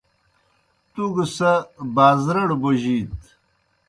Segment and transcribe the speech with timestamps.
[0.93, 1.51] تُوْ گہ سہ
[1.95, 3.17] بازرَڑ بوجِیت۔